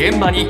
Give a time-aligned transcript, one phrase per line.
[0.00, 0.48] 現場に。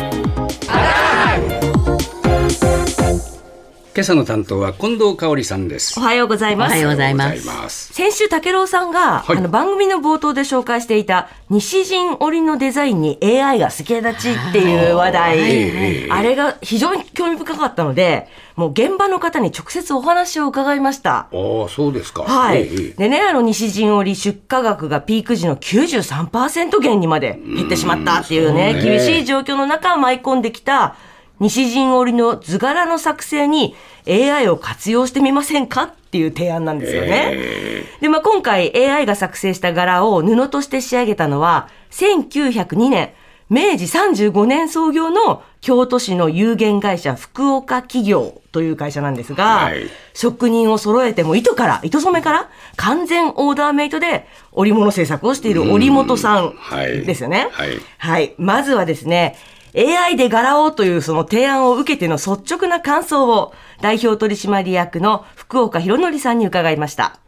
[3.92, 6.70] 今朝の担当は近藤香織さんですおはようございます。
[6.70, 7.92] おはようございます。
[7.92, 21.16] 先週、武郎さんが、はいあの番組の冒頭で紹介していた西陣織のデザインに AI が助け立ちっていう話題、ええあれが非常に興味深かったので、もう現場の方に直接お話を伺いました。
[21.16, 22.62] ああそうですかはい。
[22.62, 30.94] ええでね、あの、西陣織出荷額がピーク時の93%減にまで減ってしまったっていうね、うね厳しい状況の中舞い込んできた
[31.40, 33.74] 西陣織の図柄の作成に
[34.06, 37.84] AI を活用してみませんかっていう提案なんですよね。
[38.00, 43.14] で、まあ、今回 AI が作成した柄を布として仕上げたのは、1902年、
[43.48, 57.48] 明治35年創業の京都市の有限会社福岡企業という会社なんですが、はい職人を揃えても糸から、糸染めから完全オーダーメイトで織物製作をしている織本さんはいですよね。
[57.52, 58.34] はいはい。
[58.36, 59.36] まずはですね、
[59.76, 67.20] AI で柄をというその提案を受けての率直な感想を代表取締役の福岡博則さんに伺いました。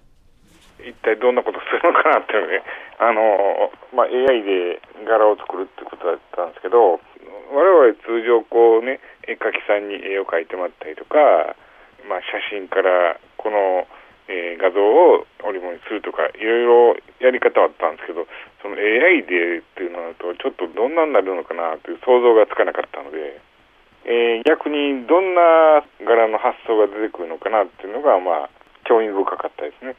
[0.81, 2.63] 一体どんなことするのかなっていうね、
[2.99, 6.99] あのまあ、AI で柄を作るってことだったんですけど、
[7.53, 8.99] 我々通常こうね、
[9.29, 11.19] 絵描きさんに絵を描いてもらったりとか、
[12.09, 13.87] まあ、写真からこの、
[14.29, 18.27] えー画像を織物にするとか、いろいろやり方はあったんですけど、
[18.63, 23.41] その AI でっていうのだと、ちょっとどんなになるのかなという想像がつかなかったので、
[24.05, 28.51] えー逆にどんな柄の発想が出てくるのかなっていうのが、まあ、
[28.85, 29.97] 興味深かったですね。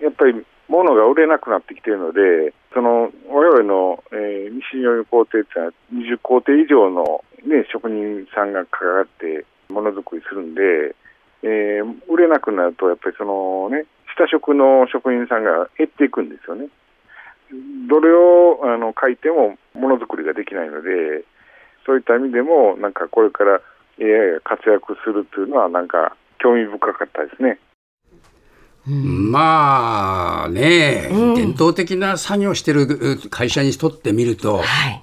[0.00, 10.94] やっぱり物が売れなくなってきてるので、その我々の、えー西寄り工程っていうのは20工程以上の、ね、職人さんが関わってものづくりするんで、
[11.42, 16.68] えー売れなくなると、やっぱりそのね、下職の職人さんが減っていくんですよね。
[17.88, 21.24] どれをあの書いてもものづくりができないので、
[21.84, 23.60] そういった意味でも、なんかこれから
[24.00, 27.58] AI が活躍するというのは、なんか興味深かったですね。
[28.86, 35.02] まあね、うん伝統的な作業してる会社にとってみるとはい。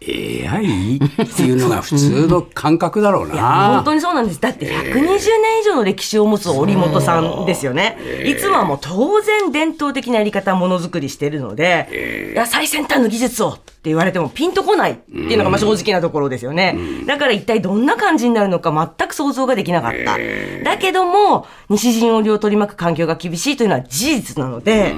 [0.00, 4.40] AI っていうのが普通の感覚だろうな本当にそうなんです。
[4.40, 7.98] だって120年以上の歴史を持つ織本さんですよね。
[8.24, 16.76] いつもはもう当然伝統的なやり方ものづくりしてるので、いや、最先端の技術をって言われてもピンとこないっていうのがまあ正直なところですよね。
[17.06, 20.16] だから一体どんな感じになるのか全く想像ができなかった。
[20.64, 24.94] だけども、西陣織を取り巻く環境が厳しいというのは事実なので、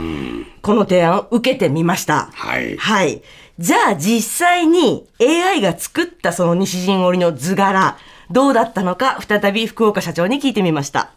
[0.60, 2.28] この提案を受けてみました。
[2.34, 3.22] はいはい。
[3.60, 7.98] じゃあ実際に AI が作ったその西陣織の図柄、
[8.30, 11.12] どうだったのか、再び福岡社長に聞いてみました。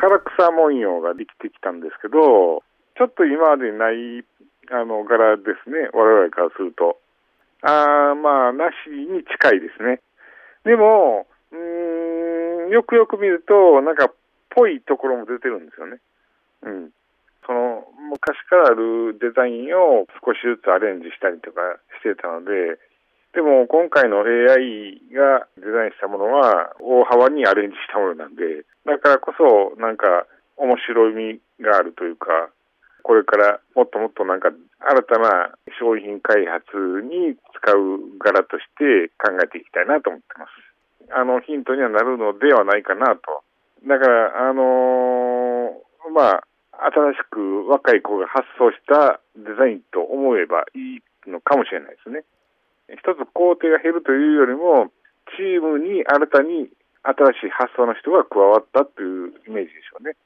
[0.00, 2.62] 唐草文様ができてきたんですけど、
[2.96, 4.24] ちょっと今までにない
[4.72, 6.96] あの柄ですね、我々からすると。
[7.60, 10.00] あーまあ、なしに近いですね。
[10.64, 14.10] でも、うん、よくよく見ると、なんか、
[14.48, 15.98] ぽいところも出てるんですよね。
[16.62, 16.90] うん。
[18.10, 21.62] 昔からあるデザインを少しずつアレンジしたりとか
[22.02, 22.74] してたので、
[23.32, 30.26] でも今回の AI がデザインしたものは大幅にアレンジしたものなんで、だからこそなんか
[30.58, 32.50] 面白みがあるというか、
[33.02, 36.66] これからもっともっとなんか新たな商品開発
[37.06, 41.14] に使う柄として考えていきたいなと思ってます。
[41.14, 43.42] あのヒントにはなるのではないかなと。
[43.86, 46.44] だから、あのーまあ、
[46.80, 52.24] 新しく若い子が発想したデザインと思えばいいのかもしれないですね。
[52.88, 54.90] 一つ工程が減るというよりも、
[55.36, 56.68] チームに新たに
[57.02, 60.16] 新しい発想の人が加わったというイメージでしょうね。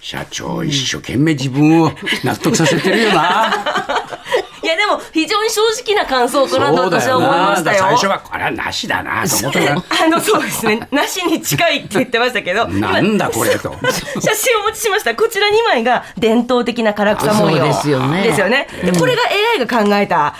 [0.00, 1.90] 社長一生懸命自分を
[2.24, 7.78] 納得させてるよない やでも非常に正直な感想かなと私は思いましたよ。
[7.80, 9.72] 最初はこれはなしだなと思ったら
[10.04, 10.80] あの、そうですね。
[10.90, 12.66] なしに近いって言ってましたけど。
[12.68, 13.74] なんだこれと
[14.20, 15.14] 写真をお持ちしました。
[15.14, 17.64] こちら2枚が伝統的な唐草文様。
[17.64, 18.68] ですよねですよね。
[18.82, 19.22] で、これが
[19.56, 20.34] AI が考えた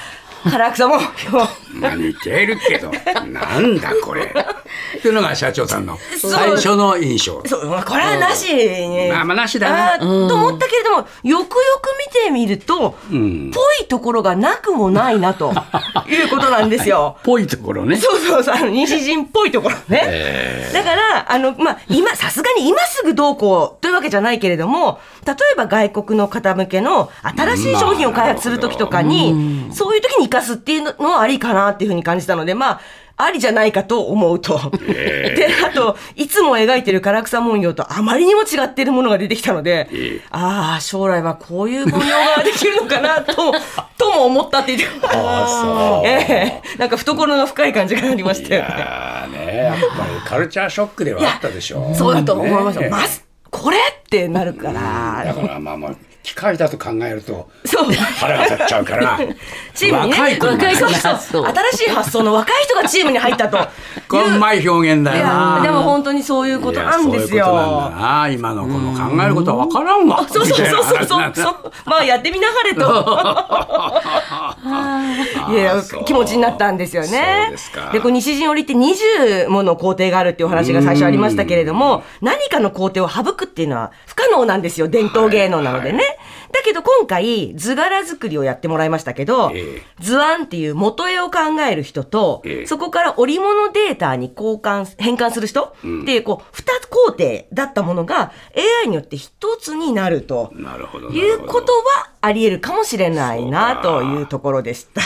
[0.44, 1.48] 唐草文様。
[1.74, 2.90] まあ似てるけど。
[3.26, 4.22] なんだこれ。
[4.22, 7.42] っていうのが社長さんの最初の印象。
[7.46, 9.08] そう、まあこれはなしに。
[9.08, 9.94] まあまあなしだな。
[9.94, 13.50] あーと思ったけれども、よくよく見てみると、ん。
[13.50, 15.52] ぽいところがなくもないな、と。
[16.08, 17.18] いうことなんですよ。
[17.22, 17.96] ぽいところね。
[17.96, 20.70] そうそうそう、あの、西陣っぽいところね。
[20.72, 32.80] だから、あの、まあ、今、さすがに今すぐどうこうというわけじゃないけれども、例えば外国の方向けの新しい商品を開発するときとかに、そういうときに活かすっていうのはありかなっていうふうに感じたので、まあ、
[33.22, 34.58] ありじゃないかと思うと。
[34.78, 39.90] で、あと、いつも描いてる唐草文様とあまりにも違っているものが出てきたので、
[40.30, 43.52] ああ、将来はこういう文様ができるのかなと、
[43.98, 48.68] とも思ったって言って、あそうええなんか懐の深い感じがありましたよね。
[48.70, 52.80] あーねやっぱりカルチャーショックではあったでしょうそうだと思いました。
[52.80, 53.76] ねまず、これ
[54.10, 57.48] ってなるかだら、からまあまあ機械だと考えると。
[58.18, 59.18] 腹が立っちゃうから
[59.74, 61.54] チームにね、若い若いそうそう新
[61.86, 63.56] しい発想の若い人がチームに入ったと。
[64.08, 67.46] これうまい表現だいよなや、でも本当にそういうことなんですよ。
[67.46, 67.56] そう
[68.32, 71.72] 今のこの考えることは分からんわ そうそうそうそうそう。
[71.86, 72.80] まあやってみなはれと。
[75.52, 77.52] いや気持ちになったんですよね。
[77.92, 84.88] でこう西陣織って20もの工程があるっていうお話が最初ありましたけれども、何かの工程を省くっていうのは不可能なんですよ。
[84.88, 86.02] 伝統芸能なのでね。
[86.52, 91.38] だけど今回図柄作りをやってもらいましたけど、ええ図案っていう元絵を考
[91.68, 98.32] える人と、ええそこから織物データに交換、変換する人、っていう、こう、二工程だったものが
[98.82, 100.50] AI によって一つになると。
[100.54, 105.00] なるほどいうことはあり得るかもしれないなというところでした。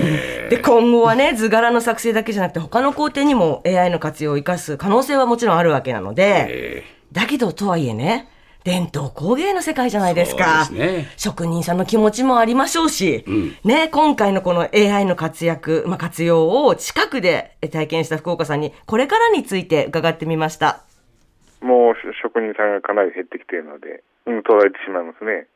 [0.50, 8.28] で、今後はね、図柄の作成だけじゃなくて他の工程にも AI の活用を生かす可能性はもちろんあるわけなので、えだけどとはいえね、
[8.64, 10.64] 伝統工芸の世界じゃないですか。
[10.64, 13.24] そうですね職人さんの気持ちもありましょうし、
[13.64, 20.84] ね、今回のこの AI の活躍、まあ、活用を近くで体験した福岡さんに、これからについて伺ってみました。
[21.60, 25.46] もう職人さんがかなり減ってきているので、うん、途絶えてしまいますね。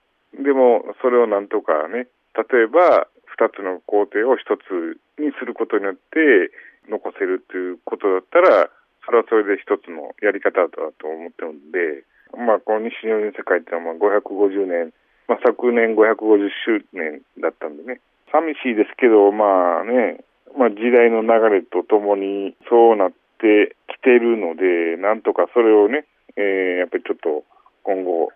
[0.43, 2.06] でも、それをなんとかね、
[2.37, 6.52] 例えば、二つの工程を一つにすることによって
[6.88, 8.70] 残せるということだったら、
[9.06, 12.03] それはそれで一つのやり方だと思ってるんで、
[12.35, 14.93] まあ、この西日本世界っていうのはまあ550年、
[15.31, 18.03] まあ、昨年550周年だったんでね、
[18.35, 20.26] 寂しいですけど、まあね、
[20.58, 26.05] まあ、時代の流れとともにそうなってきてるので、なんとかそれをね、
[26.37, 27.47] えーやっぱりちょっと
[27.82, 28.29] 今後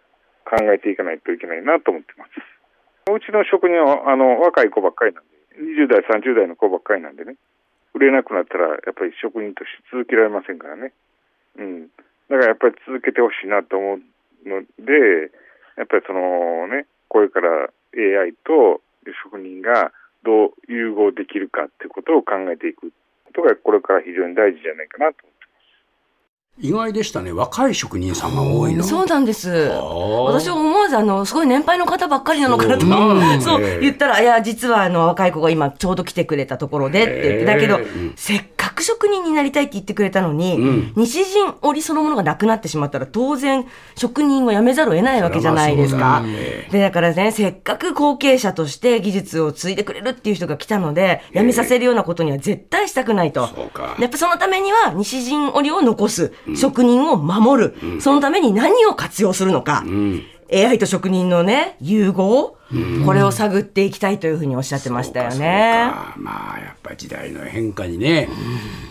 [0.47, 2.31] 考えていかないといけないなと思ってます。
[3.11, 7.35] うちの職人はあの若い子ばっかりなんで、20代、30代の子ばっかりなんでね、
[7.95, 10.93] 売れなくなったらやっぱり職人として続けられませんからね。
[11.59, 11.89] うん。
[12.29, 15.33] だからやっぱり続けてほしいなと思うので、
[15.77, 18.81] やっぱりそのね、これから AI と
[19.25, 19.93] 職人が
[20.23, 22.93] どう融合できるかっていうことを考えていく
[23.27, 25.27] ことがこれから非常に大事じゃないかなと
[26.63, 27.33] 意外でしたね。
[27.33, 29.71] 若い職人さんが多いのそうなんです。
[29.73, 32.87] あ私は思わず、あの、すごい年配の方ばっかりなのかなと、
[33.41, 40.93] そう言ったら、いや、実は、あの、若い子が今、ちょうど来てくれたところでって言って、だけどええ、せっかく職人になりたいって言ってくれたのに、うん。
[40.97, 46.01] 西陣織そのものがなくなってしまったら、当然、職人は辞めざるを得ないわけじゃないですか。
[46.01, 46.69] だね。
[46.71, 53.49] で、だからね、せっかく後継者として技術を継いでくれるっていう人が来たので、辞めさせるようなことには絶対したくないと。
[53.99, 62.57] やっぱそのためには西陣織を残す、職人を守る、そのために何を活用するのか、ん AI と職人のね融合、
[63.07, 65.91] これを探っていきたいというふうにおっしゃってましたよね。
[66.17, 68.29] まあやっぱり時代の変化にね、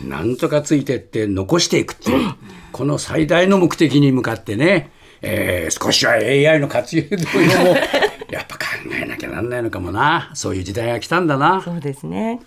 [0.07, 2.33] なんとかついてって残していくっていう、
[2.71, 4.91] この最大の目的に向かってね、
[5.21, 7.77] えー少しは AI の活用というのも
[8.31, 8.65] やっぱ考
[9.01, 11.61] えなきゃなんないのかもなそういう時代が来たんだな。
[11.61, 12.39] そうですね。